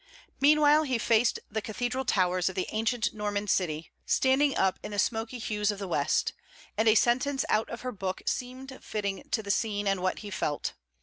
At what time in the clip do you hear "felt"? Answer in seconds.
10.31-10.73